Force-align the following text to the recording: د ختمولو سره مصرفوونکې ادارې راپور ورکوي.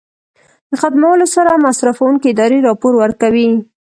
د 0.69 0.71
ختمولو 0.81 1.25
سره 1.35 1.61
مصرفوونکې 1.65 2.27
ادارې 2.31 2.65
راپور 2.67 2.93
ورکوي. 2.97 3.49